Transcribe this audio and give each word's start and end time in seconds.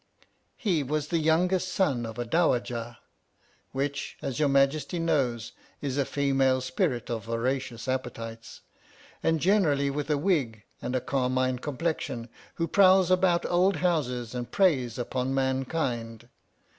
He 0.57 0.81
was 0.81 1.09
the 1.09 1.19
youngest 1.19 1.67
son 1.71 2.07
of 2.07 2.17
a 2.17 2.25
Dowajah— 2.25 2.97
which, 3.71 4.17
as 4.19 4.39
your 4.39 4.49
Majesty 4.49 4.97
knows, 4.97 5.51
is 5.79 5.95
a 5.95 6.05
female 6.05 6.59
spirit 6.61 7.11
of 7.11 7.25
voracious 7.25 7.87
appetites, 7.87 8.61
and 9.21 9.39
generally 9.39 9.91
with 9.91 10.09
a 10.09 10.17
wig 10.17 10.63
and 10.81 10.95
a 10.95 11.01
carmine 11.01 11.59
com 11.59 11.77
plexion, 11.77 12.29
who 12.55 12.67
prowls 12.67 13.11
about 13.11 13.45
old 13.45 13.75
houses 13.75 14.33
and 14.33 14.51
preys 14.51 14.97
upon 14.97 15.35
mankind. 15.35 16.29